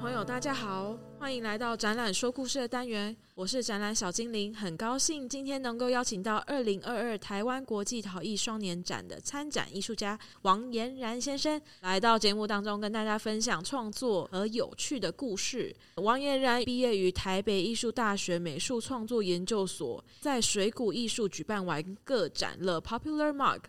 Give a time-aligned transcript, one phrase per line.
[0.00, 3.14] 朋友，大家好，欢迎来到展览说故事的单元。
[3.34, 15.74] 我是展览小精灵，很高兴今天能够邀请到二零二二台湾国际陶艺双年展的参展艺术家王彦然先生来到节目当中，跟大家分享创作和有趣的故事。
[15.96, 23.60] 王彦然毕业于台北艺术大学美术创作研究所，在水谷艺术举办完个展了 Popular Mug。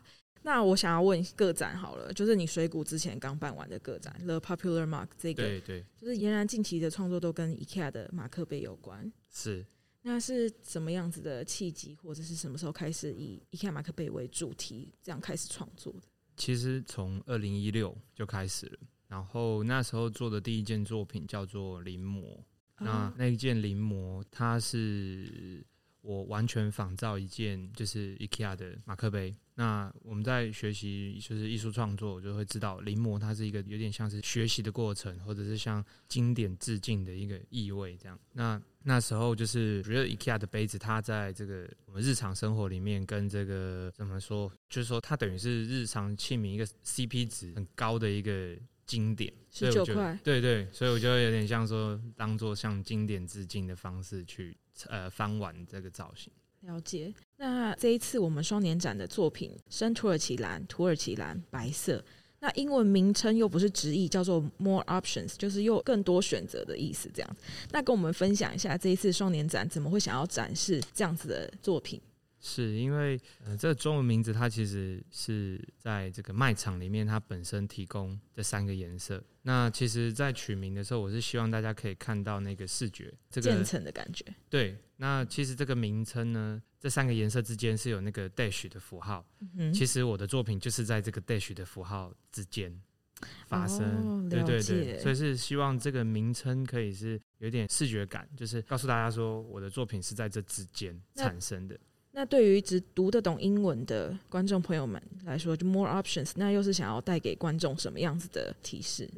[0.43, 9.65] 那我想要问个展好了，就是你水谷之前刚办完的个展，The Popular Mark 这个，对对，就是彦然近期的创作都跟 IKEA 的马克杯有关，是。
[10.01, 16.07] 那是什么样子的契机，或者是什么时候开始以 IKEA 马克杯为主题，这样开始创作的？
[16.35, 22.43] 其实从二零一六就开始了，然后那时候做的第一件作品叫做临摹，哦、
[22.77, 25.63] 那那一件临摹它是。
[26.01, 29.33] 我完全仿造一件就是 IKEA 的马克杯。
[29.53, 38.17] 那我们在学习就是艺术创作，我就会知道临摹它是一个有点像是学习的过程，或者是像经典致敬的一个意味这样。
[38.33, 54.57] 那那时候就是觉得 IKEA 的杯子，它在这个我们日常生活里面跟这个怎么说，就是说它等于是日常器皿一个 CP 值很高的一个经典，十九块，对对，所以我觉得有点像说当做向经典致敬的方式去。
[54.87, 57.13] 呃，翻碗这个造型，了解。
[57.37, 62.03] 那这一次我们双年展的作品《深土耳其蓝》，土耳其蓝白色，
[62.39, 67.11] 那英文名称又不是直译，叫做 More Options，就是又更多选择的意思。
[67.13, 67.37] 这样，
[67.71, 72.01] 那跟我们分享一下这一次双年展怎么会想要展示这样子的作品？
[72.43, 79.23] 是因为呃，这个中文名字它其实是在这个卖场里面，它本身提供这三个颜色。
[79.43, 84.25] 那其实，在取名的时候，我是希望大家可以看到那个视觉，这个渐层的感觉。
[84.49, 89.23] 对，那其实这个名称呢，这三个颜色之间是有那个 dash 的符号。
[89.55, 89.71] 嗯。
[89.71, 92.75] 其实我的作品就是在这个 dash 的符号之间
[93.45, 93.79] 发生。
[94.07, 101.79] 哦，对对对，所以是希望这个名称可以是有点视觉感，就是告诉大家说，我的作品是在这之间产生的。
[102.13, 109.09] 那对于只读得懂英文的观众朋友们来说，就 more options，那又是想要带给观众什么样子的提示？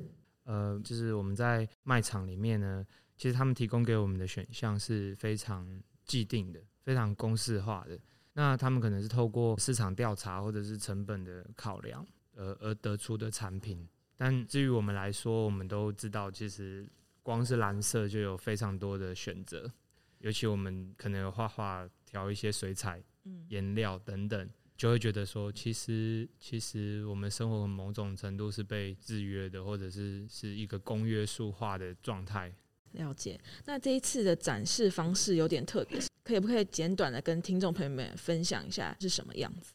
[0.43, 2.85] 呃，就是我们在卖场里面呢，
[3.17, 7.97] 其实他们提供给我们的选项是非常既定的、非常公式化的。
[8.33, 12.05] 那他们可能是透过市场调查或者是成本的考量，
[12.35, 13.87] 而而得出的产品。
[14.17, 16.87] 但至于我们来说，我们都知道，其实
[17.21, 19.71] 光是蓝色就有非常多的选择。
[20.23, 23.03] 尤其我们可能有画画、调一些水彩、
[23.49, 32.55] 颜料等等，就会觉得说，其实其实我们生活某种程度是被制约的，或者是是一个公约数化的状态。
[32.93, 33.37] 了解。
[33.65, 39.73] 那这一次的展示方式有点特别，可以不可以简短的跟听众朋友们分享一下是什么样子？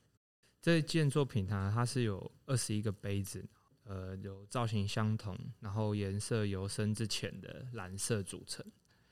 [0.63, 3.47] 这件作品它它是有二十一个杯子，
[3.85, 8.65] 呃，有造型相同，然后颜色由深至浅的蓝色组成。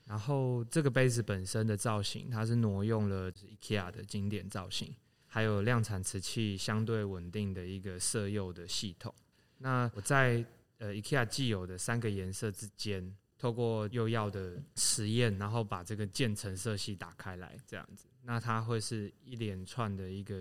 [0.06, 4.94] 然后这个杯子本身的造型，它是挪用了 IKEA 的经典造型，
[5.26, 9.12] 还有量产瓷器相对稳定的一个色釉的系统。
[9.58, 10.44] 那我在
[10.78, 20.36] 呃 IKEA 既有的三个颜色之间，透过釉药的实验，然后把这个渐层色系打开来，这样子，那它会是一连串的一个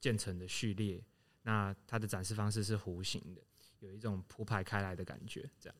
[0.00, 1.04] 渐层的序列。
[1.42, 3.42] 那它的展示方式是弧形的，
[3.80, 5.76] 有一种铺排开来的感觉，这样。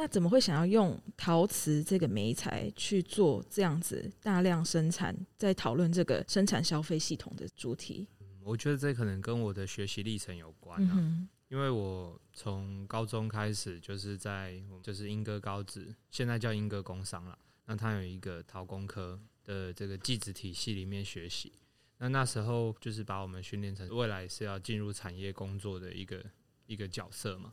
[0.00, 8.06] 那怎么会想要用陶瓷这个媒材去做这样子大量生产，在讨论这个生产消费系统的主题？
[8.44, 17.36] 我觉得这可能跟我的学习历程有关啊，嗯，因为我从高中开始就是在就是英歌高职，现在叫英歌工商了。
[17.66, 21.52] 那它有一个陶工科的这个技职体系里面学习，
[21.96, 26.24] 那那时候就是把我们训练成未来是要进入产业工作的一个
[26.66, 27.52] 一个角色嘛，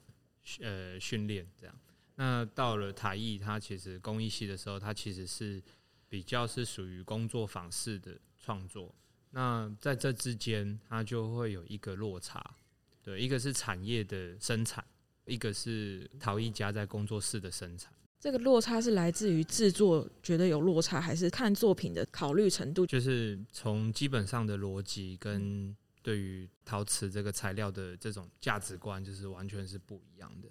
[0.59, 1.75] 呃，训练这样。
[2.15, 5.61] 那到了台艺，它其实工艺系的时候，它其实是
[6.07, 8.93] 比较是属于工作坊式的创作。
[9.31, 12.41] 那在这之间，它就会有一个落差，
[13.03, 14.81] 对，一个是产业的生产，
[15.25, 17.91] 一个是陶艺家在工作室的生产。
[18.17, 22.85] 这个落差是来自于制作觉得有落差，还是看作品的考虑程度？
[22.85, 30.49] 就是从基本上的逻辑跟对于陶瓷这个材料的这种价值观，就是完全是不一样的。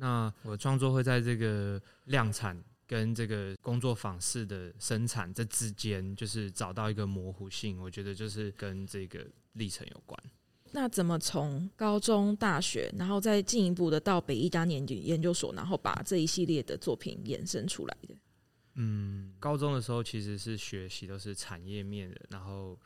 [0.00, 2.56] 那我创作会在这个量产
[2.86, 7.78] 跟这个工作坊式的生产这之间，就是找到一个模糊性。
[7.80, 10.18] 我觉得就是跟这个历程有关。
[10.70, 18.14] 那怎么从高中、大学，然后再进一步的到北艺大研研究所，然后把这一系列的作品衍生出来的？
[18.74, 22.78] 嗯，高中的时候其实是学习都是产业面的，然后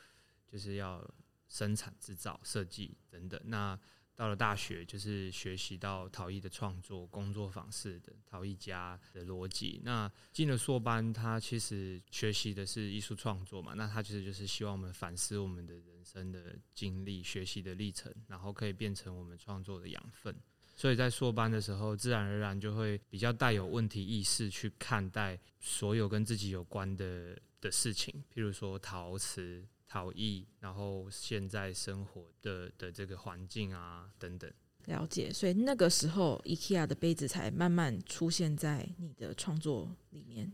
[0.50, 1.06] 就是要
[1.48, 3.38] 生产、制造、设计等等。
[3.44, 3.78] 那
[4.14, 9.80] 到了大学，就是学习到陶艺的创作、工作坊式的陶艺家的逻辑。
[9.82, 13.72] 那进了硕班，他其实学习的是艺术创作嘛。
[13.74, 20.34] 那他其实就是希望我们反思我们的人生的经历、学习的历程，然后可以变成我们创作的养分。
[20.76, 29.66] 所以在硕班的时候，自然而然就会比较带有问题意识去看待所有跟自己有关的的事情，譬如说陶瓷。
[29.92, 34.50] 逃逸，然后现在生活的的这个环境啊等等，
[34.86, 35.30] 了解。
[35.30, 40.50] 所以那个时候，IKEA 的杯子才慢慢出现在你的创作里面。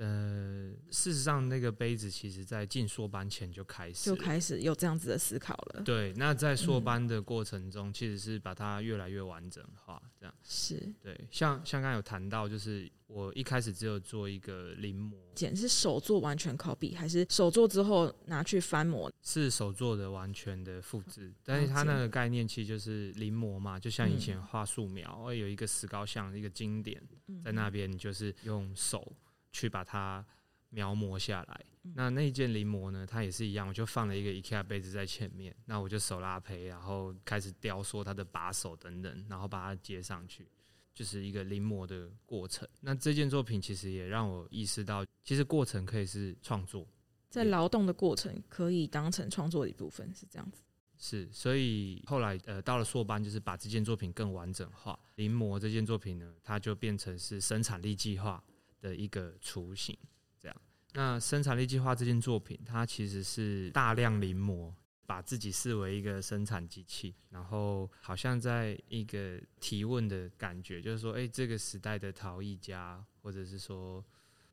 [0.00, 5.82] 呃，事实上，那个杯子其实在进硕班前就开始就开始有这样子的思考了。
[5.82, 11.14] 对，那在硕班的过程中，嗯、其实是把它越来越完整化，这样是对。
[11.30, 19.12] 像像刚刚有谈到，就是我一开始只有做一个临摹，简是手做完全 copy，还是手做之后拿去翻模？
[19.20, 26.98] 是手做的完全的复制，但是它那个概念其实就是临摹嘛，就像以前画素描，有一个石膏像一个经典
[27.44, 29.14] 在那边，你就是用手。
[29.52, 30.24] 去把它
[30.68, 31.64] 描摹下来。
[31.94, 33.06] 那那一件临摹呢？
[33.06, 40.46] 它也是一样，我就放了一个 IKEA 杯子在前面，那我就手拉胚，然后开始雕塑它的把手等等，然后把它接上去，
[40.94, 42.68] 就是一个临摹的过程。
[42.80, 46.86] 那这件作品其实也让我意识到，其实过程可以是创作，
[47.30, 50.62] 在劳动的过程可以当成创作的一部分，是这样子。
[50.98, 55.00] 是，所以后来呃到了硕班，就是把这件作品更完整化。
[55.14, 58.44] 临摹这件作品呢，它就变成是生产力计划
[58.80, 59.96] 的一个雏形，
[60.38, 60.56] 这样。
[60.92, 64.72] 那生产力计划这件作品，它其实是大量临摹，
[65.06, 74.04] 把自己视为一个生产机器，然后好像在一个提问的感觉，就是说，哎，这个时代的陶艺家或者是说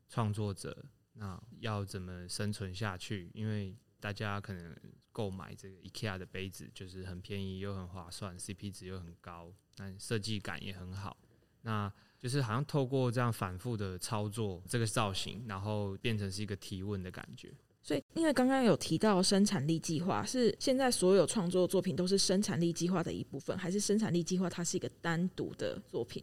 [0.08, 0.84] 创作者，
[1.14, 3.30] 那要怎么生存下去？
[3.34, 4.76] 因为大家可能
[5.10, 11.16] 购买这个 IKEA 的杯子，就是很便宜又很划算，CP 值又很高，但设计感也很好。
[11.62, 17.52] 那就是好像透过这样反复的操作这个造型，然后变成是一个提问的感觉。
[17.80, 26.22] 所以，因为刚刚有提到生产力计划，是现在所有创作作品都是生产力计划的一部分，还是生产力计划它是一个单独的作品？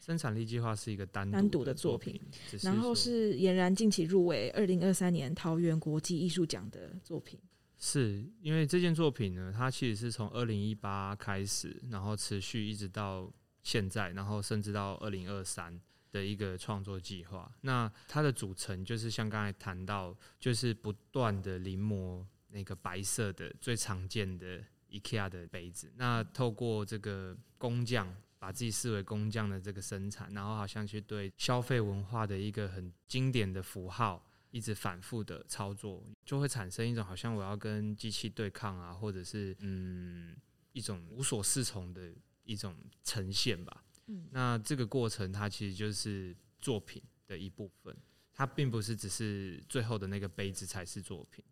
[0.00, 2.20] 生产力计划是一个单单独的作品，
[2.62, 7.38] 然后是俨然近期入围二零二三年桃园国际艺术奖的作品。
[7.78, 13.30] 是因为这件作品呢，它其实是从二零一八开始，然后持续一直到。
[13.64, 15.80] 现在，然后甚至到二零二三
[16.12, 25.90] 的一个创作计划，那它的组成就是像刚才谈到，就是不断的临摹那个白色的最常见的 IKEA 的杯子。
[25.96, 40.36] 那透过这个工匠，把自己视为工匠的这个生产，然后好像去对消费文化的一个很经典的符号，一直反复的操作，就会产生一种好像我要跟机器对抗啊，或者是嗯
[40.72, 42.12] 一种无所适从的。
[42.44, 47.96] 一种呈现吧，嗯，那这个过程它其实就是作品的一部分，
[48.32, 51.44] 它并不是只是最后的那个杯子才是作品。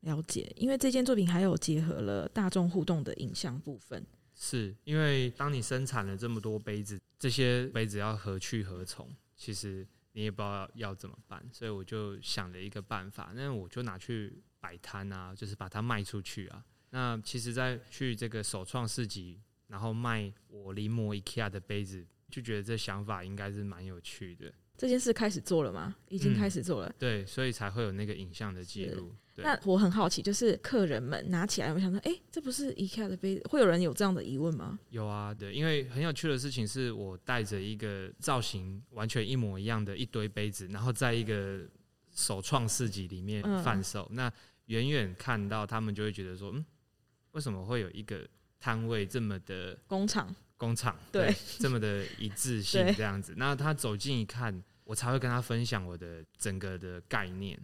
[0.00, 4.04] 了解，因为这件作品还有结合了大众互动的影像部分。
[4.34, 9.08] 是因为当你生产了这么多杯子，这些杯子要何去何从？
[9.36, 16.64] 其实你也不知道要怎么办，所以我就想了一个办法，那我就拿去摆摊啊，就是把它卖出去啊。
[16.90, 19.40] 那其实，在去这个首创市集。
[19.72, 24.52] 然后卖我临摹 IKEA 的杯子，就觉得这想法应该是蛮有趣的。
[24.76, 25.96] 这件事开始做了吗？
[26.10, 26.88] 已经开始做了。
[26.90, 29.14] 嗯、对，所以才会有那个影像的记录。
[29.36, 33.42] 那我很好奇，就是客人们拿起来，我想说，哎，这不是 IKEA 的杯子？
[33.48, 34.78] 会有人有这样的疑问吗？
[34.90, 41.66] 有啊，对，因为很有趣的事情是我带着一个造型完全一模一样的一堆杯子，然后在一个
[42.10, 44.06] 首创市集里面贩售。
[44.10, 44.32] 嗯、那
[44.66, 46.62] 远远看到他们就会觉得说，嗯，
[47.30, 48.28] 为什么会有一个？
[48.62, 53.34] 摊位这么的工厂，工厂对，这么的一致性 这样子。
[53.36, 57.60] 那他走近一看，我才会跟他分享我的整个的概念。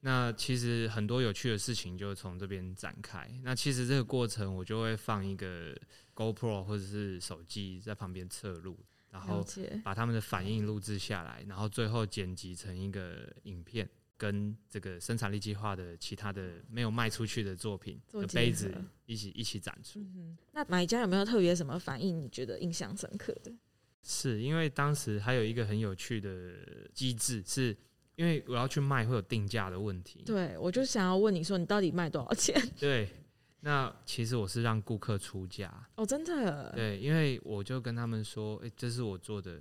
[0.00, 3.26] 那其实很多有趣的事情就从这边展开。
[3.42, 5.74] 那其实这个过程，我就会放一个
[6.14, 8.78] GoPro 或者是手机在旁边侧录，
[9.10, 9.42] 然后
[9.82, 13.88] 把他们的反应录制下来，然后最后剪辑成一个影片。
[14.22, 18.72] 跟这个生产力计划的其他的没有卖出去的作品的杯子
[19.04, 19.98] 一起一起展出。
[19.98, 22.20] 嗯，那买家有没有特别什么反应？
[22.20, 23.52] 你觉得印象深刻的？
[24.00, 26.54] 是因为当时还有一个很有趣的
[26.94, 27.76] 机制，是
[28.14, 30.22] 因为我要去卖会有定价的问题。
[30.24, 32.54] 对，我就想要问你说，你到底卖多少钱？
[32.78, 33.08] 对，
[33.58, 35.84] 那其实我是让顾客出价。
[35.96, 36.70] 哦，真的？
[36.76, 39.60] 对，因为我就跟他们说，哎，这是我做的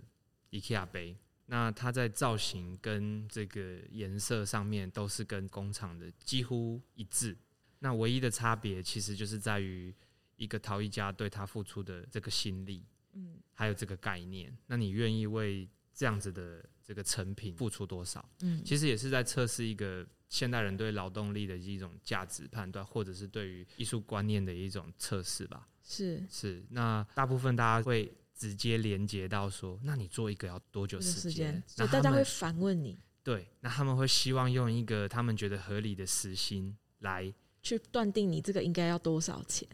[0.52, 1.18] IKEA 杯。
[1.52, 7.38] 那它在造型跟这个颜色上面都是跟工厂的几乎一致。
[7.80, 9.94] 那唯一的差别其实就是在于
[10.38, 18.28] 一个陶艺家对他付出的这个心力，嗯，还有这个概念，那你愿意为这样子的这个成品付出多少？
[18.44, 25.68] 嗯，其实也是在测试一个现代人对劳动力的一种价值判断，或者是对于艺术观念的一种测试吧。
[25.84, 28.10] 是是，那大部分大家会
[28.42, 31.62] 直接连接到说，那你做一个要多久时间？
[31.68, 32.98] 所以大家会反问你。
[33.22, 37.32] 对，那他们会希望用一个他们觉得合理的时薪来
[37.62, 39.68] 去断定你这个应该要多少钱。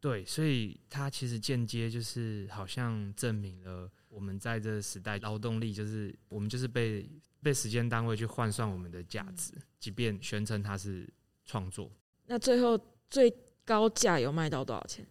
[0.00, 7.06] 对，所以它其实间接就是好像证明了我们在这个时代劳动力就是我们就是被
[7.42, 11.06] 被时间单位去换算我们的价值，嗯，即便宣称它是
[11.44, 11.90] 创作。
[12.24, 13.30] 那最后最
[13.66, 15.06] 高价有卖到多少钱？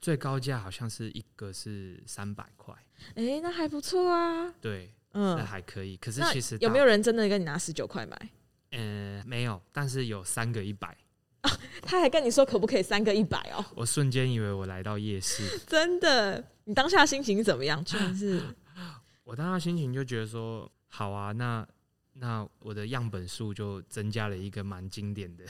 [0.00, 2.74] 最高价好像是一个是三百块。
[3.14, 4.52] 哎、欸，那还不错啊。
[4.60, 4.92] 对。
[5.12, 5.96] 嗯，那还可以。
[5.96, 8.30] 可是其实有没有人真的跟你拿十九块买？
[8.72, 9.60] 嗯，没有。
[9.72, 10.96] 但是有三个一百。
[11.40, 11.50] 啊，
[11.82, 13.64] 他还跟你说可不可以三个一百哦？
[13.74, 15.58] 我瞬间以为我来到夜市。
[15.66, 16.44] 真的？
[16.64, 17.82] 你当下心情怎么样？
[17.84, 18.42] 真的是。
[19.24, 21.66] 我当下心情就觉得说，好啊，那
[22.12, 25.44] 那我的样本数就增加了一个蛮经典的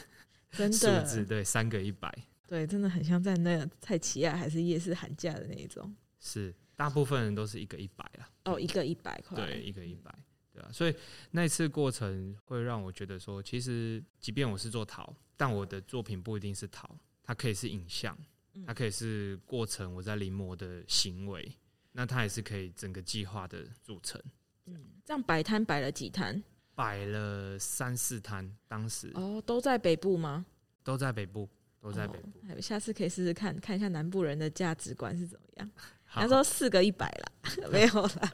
[0.71, 2.13] 数字，对，三个一百。
[2.49, 5.95] 对，真的很像在那个蔡奇亚还是夜市喊价的那一种。
[6.19, 6.53] 是。
[6.79, 10.15] 大部分人都是一个一百啊，哦，一个一百块，对，一个一百，
[10.53, 10.95] 对啊，所以
[11.33, 18.17] 那一次过程会让我觉得说，其实即便我是做陶，但我的作品不一定是陶，它可以是影像，
[18.65, 21.53] 它可以是过程我在临摹的行为，
[21.91, 24.23] 那它也是可以整个计划的组成。
[24.67, 26.41] 嗯，这样摆摊摆了几摊？
[26.77, 30.47] 摆了三四摊，当时哦，都在北部吗？
[30.85, 31.49] 都在北部，
[31.91, 32.29] 都在北部。
[32.51, 35.71] 哦，下次可以试试看看一下南部人的价值观是怎么样。
[36.11, 38.33] 他说四个一百啦，没有啦，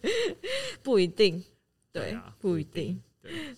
[0.82, 1.42] 不一定，
[1.90, 3.00] 对，不一定，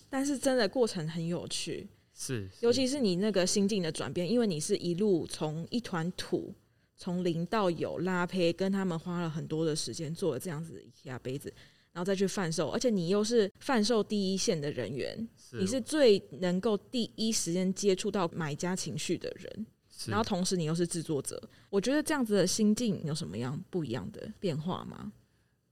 [0.08, 6.54] 但是真的过程很有趣，是，尤其是你那个心境的转变，因为你是一路从一团土，
[6.96, 11.52] 从零到有拉胚，跟他们花了很多的时间做了这样子的 IKEA 杯子，
[11.92, 19.66] 然后再去贩售，而且你又是贩售第一线的人员，你是最能够第一时间接触到买家情绪的人。
[20.06, 25.12] 然后同时你又是制作者，我觉得这样子的心境有什么样不一样的变化吗？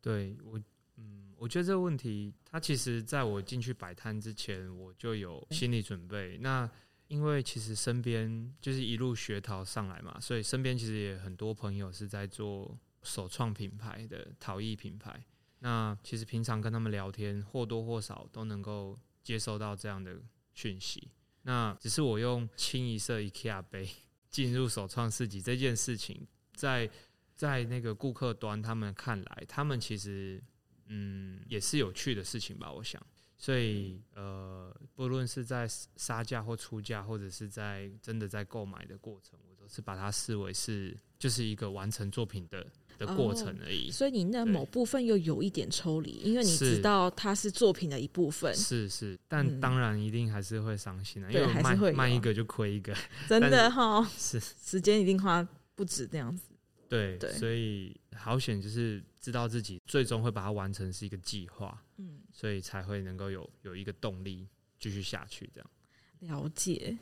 [0.00, 0.56] 对我，
[0.98, 6.38] 嗯，我觉得这个问题，它其实在我进去摆摊之前，我就有心理准备。
[6.38, 6.70] 那
[7.08, 15.20] 因为其实身边就是一路学淘上来嘛，所以身边其实也很多朋友是在做首创品牌的陶艺品牌。
[15.60, 20.20] 那其实平常跟他们聊天，或多或少都能够接收到这样的
[20.52, 21.08] 讯息。
[21.42, 23.88] 那只是我用清一色 IKEA 杯。
[24.30, 26.24] 进入首创市集这件事情，
[26.54, 26.88] 在
[27.34, 30.40] 在那个顾客端他们看来，他们其实
[30.86, 33.04] 嗯也是有趣的事情吧，我想。
[33.36, 42.64] 所以呃，不论是在杀价或出价，或者是在真的在购买的过程，我都是把它视为是就是一个完成作品的。
[43.00, 48.54] 的过程而已，所以你那某部分又有一点抽离，因为你知道它是作品的一部分。
[48.54, 52.94] 是是，但当然一定还是会伤心的，因为卖卖一个就亏一个，
[53.26, 54.06] 真的哈。
[54.18, 56.44] 是时间一定花不止这样子。
[56.90, 64.46] 对对，所以好险就是知道自己最终会把它完成是一个计划，嗯，所以才会能够有有一个动力
[64.78, 65.70] 继续下去这样。
[66.18, 66.98] 了解。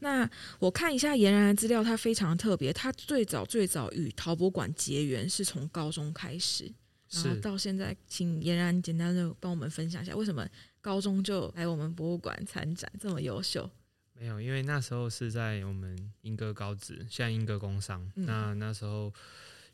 [0.00, 2.72] 那我看一下颜然的资料，他非常特别。
[2.72, 6.72] 他最早最早与陶博馆结缘是从高中开始，
[7.10, 10.46] 然后到现在，请颜然简单的帮我们分享一下，为什么
[10.80, 13.68] 高中就来我们博物馆参展，这么优秀？
[14.14, 18.08] 没有，因为那时候是在我们莺歌高职，现在莺歌工商。
[18.14, 19.12] 嗯、那那时候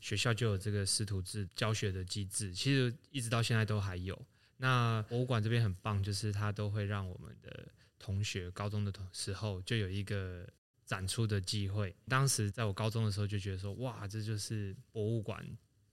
[0.01, 4.19] 学校就有这个师徒制教学的机制，其实一直到现在都还有。
[4.57, 7.69] 那博物馆这边很棒，就是它都会让我们的。
[8.05, 10.47] 同学高中的时候就有一个
[10.85, 15.43] 展出的机会，当时在我高中的时候就觉得说，哇，这就是博物馆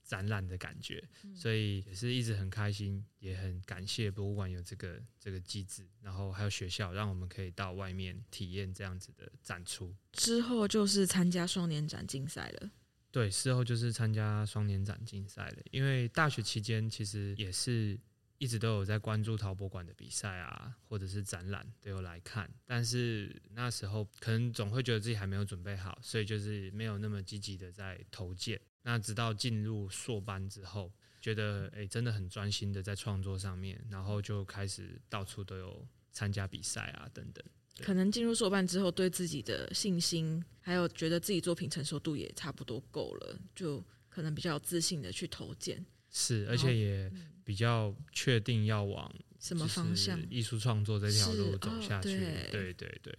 [0.04, 1.02] 展览的感觉，
[1.34, 9.96] 所以也是一直很开心，也很感谢博物馆有这个这个机制，然后还有学校让我们可以到外面体验这样子的展出。
[10.12, 12.70] 之后就是参加双年展竞赛了。
[13.10, 17.98] 对，之后就是参加双年展竞赛了，因为大学期间其实也是。
[18.42, 28.60] 一直都有在关注陶博馆的比赛啊，或者是展览都有来看，但是那时候可能总会觉得自己还没有准备好，所以就是没有那么积极的在投件。
[28.82, 37.44] 那直到进入硕班之后，觉得诶、真的很专心的在创作上面，然后就开始到处都有参加比赛啊等等。
[37.78, 45.86] 可能进入硕班之后，对自己的信心还有觉得自己作品成熟度也差不多够了，就可能比较自信的去投件。
[46.12, 47.10] 是，而且也
[47.42, 52.20] 比较确定要往什么方向，艺术创作这条路走下去。
[52.52, 53.18] 对对对，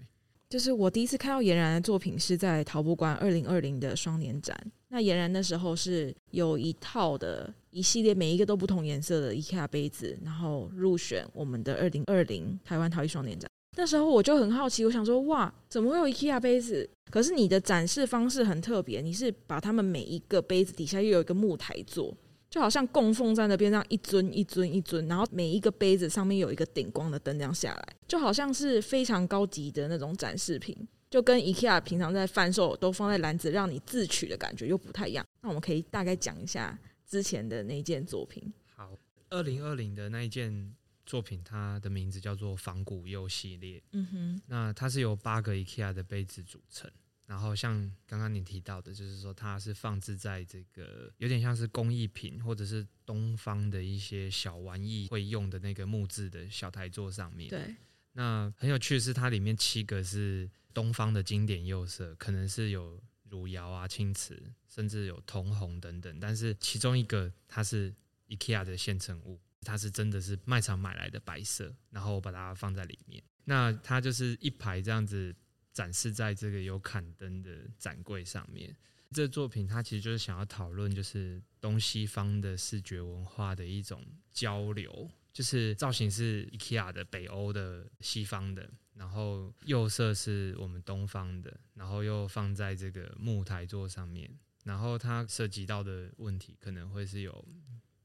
[0.50, 4.56] 就是我第一次看到颜然的作品是在陶博馆二零二零的双年展。
[4.90, 13.50] 那颜然那时候是有一套的一系列，每一个都不同颜色的 IKEA 杯子，然后入选我们的二零二零台湾陶艺双年展。
[13.76, 16.88] 那时候我就很好奇，我想说，哇，怎么会有 IKEA 杯子？
[17.10, 22.16] 可是你的展示方式很特别，你是把它们每一个杯子底下又有一个木台座。
[22.54, 30.78] 就好像供奉在那边，这样一尊一尊一尊，然后每一个杯子上面有一个顶光的灯这样下来，就好像是非常高级的那种展示品，
[31.10, 35.26] 就跟 IKEA 平常在贩售都放在篮子让你自取的感觉又不太一样。
[35.42, 38.54] 那我们可以大概讲一下之前的那件作品。
[38.76, 38.96] 好，
[39.32, 40.76] 二零二零的那一件
[41.08, 43.82] 作品，它的名字叫做仿古釉系列。
[43.94, 46.88] 嗯哼，那它是由八个 IKEA 的杯子组成。
[47.26, 47.74] 然后像
[48.06, 57.50] 刚刚你提到的，就是说它是放置在这个有点像是工艺品或者是东方的一些小玩意会用的那个木质的小台座上面。
[57.50, 57.74] 对。
[58.12, 66.20] 那很有趣的是，它里面七个是东方的经典釉色，可能是有汝窑啊、青瓷，甚至有铜红等等。
[66.20, 67.92] 但是其中一个它是
[68.28, 73.24] IKEA 的现成物，它是真的是卖场买来的白色，然后我把它放在里面。
[73.46, 75.34] 那它就是一排这样子。
[75.74, 78.74] 展示在这个有坎灯的展柜上面。
[79.12, 85.10] 这作品它其实就是想要讨论，就是东西方的视觉文化的一种交流。
[85.32, 94.30] 就是造型是 IKEA 的北欧的西方的，然后釉色是我们东方的，然后又放在这个木台座上面。
[94.64, 97.34] 然后它涉及到的问题可能会是有，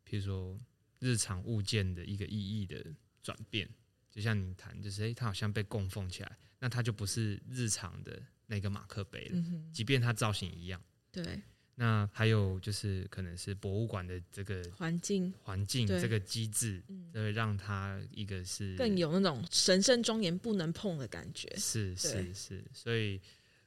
[0.09, 0.59] 譬如说
[1.01, 2.83] 日常物件的一个意义的
[3.23, 3.69] 转变。
[4.11, 6.39] 就像你谈，就是诶，它好像被供奉起来。
[6.59, 10.81] 那它就不是日常的那个马克杯了，嗯，即便它造型一样。
[11.12, 11.41] 对。
[11.81, 16.83] 那还有就是，可能是博物馆的这个环境，环境这个机制，
[17.15, 21.49] 会让它一个是更有那种神圣庄严不能碰的感觉。
[21.57, 23.21] 是是是，所以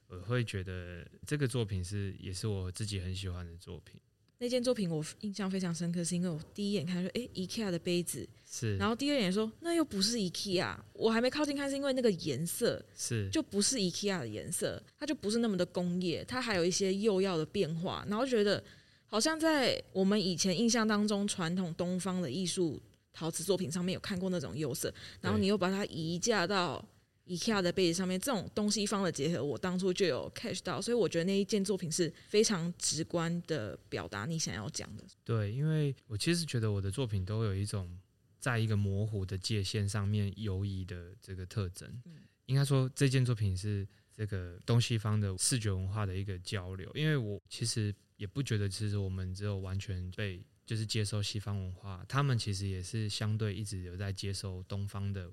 [0.08, 3.98] 我会觉得这个作品是也是我自己很喜欢的作品。
[4.42, 13.30] 那件作品我印象非常深刻，是因为我第一眼看说，哎，IKEA 的杯子是，然后第二眼说，那又不是 IKEA，我还没靠近看，是因为那个颜色是。
[13.30, 18.60] 就不是 IKEA 的颜色，它就不是那么的工业，它还有一些釉药的变化，然后觉得
[19.06, 26.84] 好像在我们以前印象当中，传统东方的艺术陶瓷作品上面有看过那种釉色，然后你又把它移嫁到。
[27.26, 35.04] IKEA 的杯子上面这种东西方的结合，我当初就有 catch 到，所以我觉得那一件作品是非常直观的表达你想要讲的。
[35.24, 37.96] 对，因为我其实觉得我的作品都有一种
[38.38, 41.88] 在一个模糊的界限上面游移的这个特征。
[42.06, 42.14] 嗯，
[42.46, 55.30] 应该说这件作品是这个东西方的视觉文化的一个交流，因为我其实也不觉得，其实我们只有完全被就是接受西方文化，他们其实也是相对一直有在接受东方的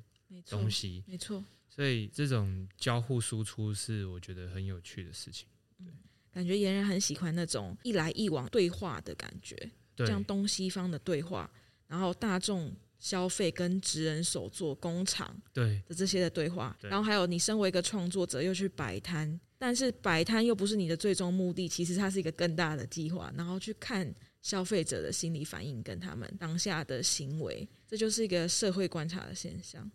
[0.50, 1.44] 东西，没错。
[1.70, 5.48] 所以这种交互输出是我觉得很有趣的事情。
[5.78, 5.88] 对，
[6.32, 9.56] 感觉颜然很喜欢那种一来一往对话的感觉，
[9.98, 11.50] 像东西方的对话，
[11.88, 29.90] 然后大众消费跟职人手做工厂对的这些的对话，然后还有你身为一个创作者又去摆摊，但是摆摊又不是你的最终目的，其实它是一个更大的计划，然后去看消费者的心理反应跟他们当下的行为，这就是一个社会观察的现象。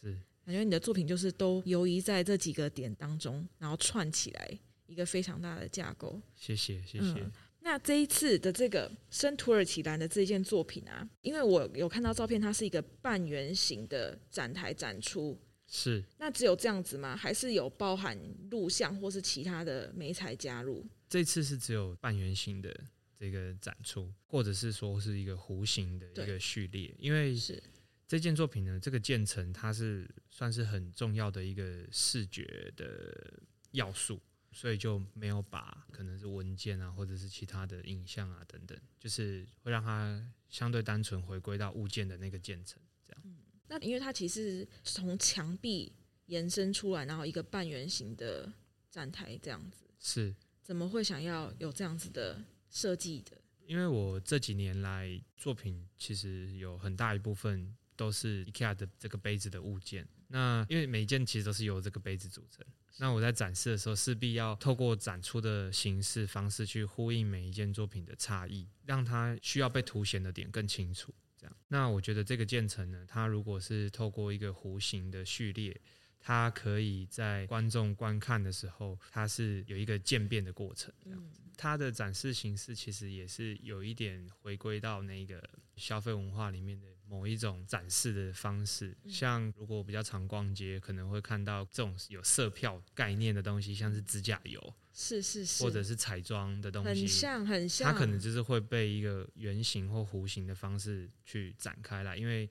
[0.00, 0.16] 是。
[0.44, 6.18] 感觉你的作品就是都游移在这几个点当中，然后串起来一个非常大的架构。
[6.34, 7.20] 谢谢，谢谢。
[7.20, 7.30] 嗯，
[7.60, 15.38] 那这一次的这个生土耳其蓝的这件作品啊，因为我有看到照片，它是一个半圆形的展台展出。
[15.66, 16.02] 是。
[16.16, 17.14] 那只有这样子吗？
[17.14, 18.18] 还是有包含
[18.50, 20.82] 录像或是其他的媒材加入？
[21.10, 22.74] 这次是只有半圆形的
[23.18, 27.62] 这个展出，或者是说是一个弧形的一个序列，因为是。
[28.08, 33.38] 这件作品呢，这个建成它是算是很重要的一个视觉的
[33.72, 34.18] 要素，
[34.50, 43.22] 所以就没有把可能是文件啊，或者是其他的影像啊等等，就是会让它相对单纯回归到物件的那个建成这样。
[43.26, 43.36] 嗯，
[43.68, 45.92] 那因为它其实是从墙壁
[46.24, 48.50] 延伸出来，然后一个半圆形的
[48.90, 49.84] 站台这样子。
[50.00, 50.34] 是。
[50.62, 53.38] 怎么会想要有这样子的设计的？
[53.66, 57.76] 因为我这几年来作品其实有很大一部分。
[57.98, 60.08] 都是 IKEA 的这个杯子的物件。
[60.28, 62.64] 那因为每一件其实都是由这个杯子组成。
[63.00, 71.14] 那我在展示的时候，势必要透过展出的形式方式去呼应每一件作品的差异，让它需要被凸显的点更清楚。
[71.36, 71.56] 这样。
[71.68, 75.80] 那我觉得这个建成呢，它如果是透过一个弧形的序列，
[76.20, 80.92] 它可以在观众观看的时候，它是有一个渐变的过程。
[81.04, 85.40] 这样子，它的展示形式其实也是有一点回归到那个
[85.76, 88.96] 消费文化里面的某一种展示的方式。
[89.08, 97.92] 像如果比较常逛街，可能会看到这种有色票概念的东西，像是指甲油，是是是，或者是彩妆的东西，很像很像。
[97.92, 102.48] 它可能就是会被一个圆形或弧形的方式去展开来，因为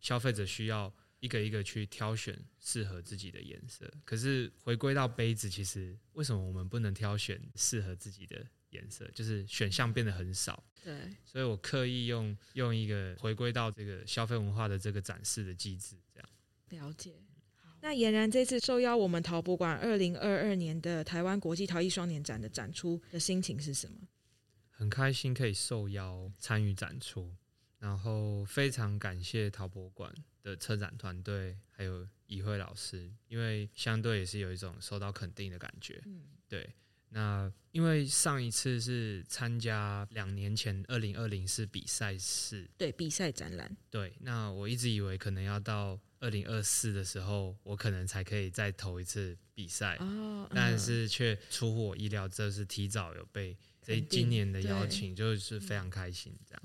[0.00, 0.92] 消费者需要。
[1.20, 9.08] 一个一个去挑选适合自己的颜色，可是回归到杯子，其实为什么我们不能挑选适合自己的颜色？
[9.14, 10.62] 就是选项变得很少。
[10.84, 16.28] 对，所以我刻意用用一个回归到这个消费文化的这个展示的机制，这样。
[16.86, 17.14] 了解。
[17.80, 24.08] 那俨然这次受邀我们陶博馆二零二二年的台湾国际陶艺双年展的展出的心情是什么？
[24.70, 27.34] 很开心可以受邀参与展出。
[27.78, 36.02] 然后非常感谢陶博馆的策展团队，还有怡慧老师，因为相对也是有一种受到肯定的感觉。
[36.04, 36.74] 嗯，对。
[37.10, 43.76] 那因为上一次是参加两年前二零二零是比赛是，对，比赛展览。
[43.90, 49.96] 对，那我一直以为可能要到二零二四的时候，我可能才可以再投一次比赛。
[50.00, 56.62] 哦，但是却出乎我意料，这是提早有被这今年的邀请，就是非常开心这样。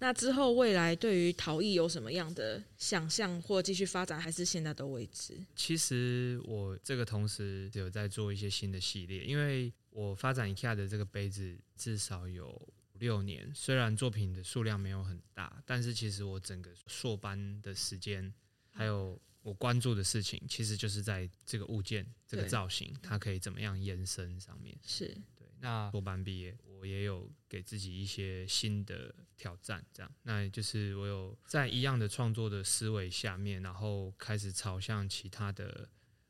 [0.00, 5.38] 那之后未来对于陶艺有什么样的想象或继续发展，还是现在都未知？
[5.54, 18.32] 其实我这个同时有在做一些新的系列，因为我发展 IKEA 的这个杯子至少有五六年，虽然作品的数量没有很大，但是其实我整个硕班的时间，
[18.70, 24.74] 还有我关注的事情，其实就是在这个物件、这个造型，它可以怎么样延伸上面。
[24.82, 25.39] 是对。
[25.60, 26.56] 那多班毕业。
[26.80, 35.86] 我也有给自己一些新的挑战，这样，那就是我有在一样的创作的思维下面，然后开始朝向其他的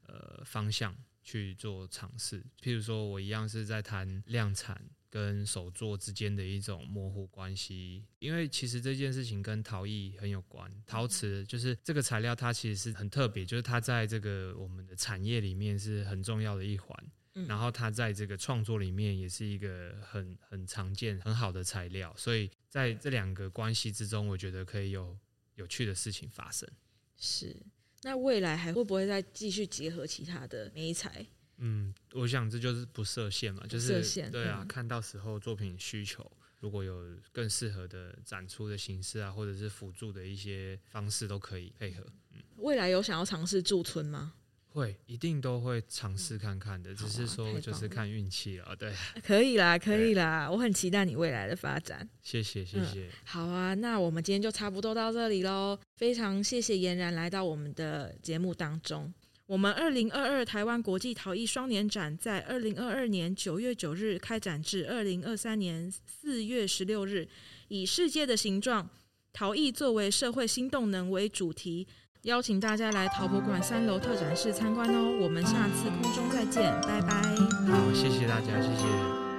[0.09, 2.45] 呃方向去做尝试。
[2.61, 10.69] 譬如说，我一样是在谈量产跟手作之间的一种模糊关系，因为其实这件事情跟陶艺很有关。
[10.85, 17.13] 陶瓷就是这个材料，它其实是很特别，就是它在这个我们的产业里面是很重要的一环。
[17.33, 25.17] 然后它在这个创作里面也是一个很很常见、很好的材料，所以在这两个关系之中，我觉得可以有
[25.55, 26.69] 有趣的事情发生。
[27.17, 27.57] 是，
[28.03, 31.25] 那未来还会不会再继续结合其他的媒材？
[31.59, 42.03] 嗯，我想这就是不设限嘛，就是设限对啊，看到时候作品需求，如果有更适合的展出的形式啊，或者是辅助的一些方式，都可以配合。
[42.33, 44.33] 嗯，未来有想要尝试驻村吗？
[44.73, 48.75] 会，一定都会尝试看看的，只是说就是看运气了。
[48.77, 52.09] 对， 可以啦， 可以啦，我很期待你未来的发展。
[52.23, 53.07] 谢谢，谢谢。
[53.07, 55.79] 嗯，好啊，那我们今天就差不多到这里喽。
[55.97, 59.13] 非常谢谢嫣然来到我们的节目当中。
[59.47, 67.27] 我们二零二二台湾国际陶艺双年展在二零二二年九月九日开展至二零二三年四月十六日，
[67.67, 68.89] 以世界的形状，
[69.33, 71.89] 陶艺作为社会新动能为主题。
[72.25, 75.19] 邀请大家来陶博馆三楼特展室参观哦！
[75.23, 77.23] 我们下次空中再见，拜拜。
[77.67, 79.30] 好，谢谢大家，谢谢。